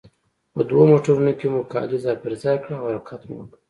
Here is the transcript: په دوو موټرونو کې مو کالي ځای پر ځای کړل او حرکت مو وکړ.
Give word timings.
په 0.53 0.61
دوو 0.69 0.83
موټرونو 0.91 1.31
کې 1.39 1.47
مو 1.53 1.61
کالي 1.73 1.97
ځای 2.03 2.15
پر 2.23 2.33
ځای 2.41 2.57
کړل 2.63 2.75
او 2.81 2.87
حرکت 2.91 3.21
مو 3.27 3.35
وکړ. 3.39 3.57